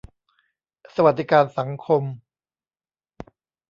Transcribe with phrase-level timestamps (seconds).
[0.95, 2.03] สวัสดิการสังคม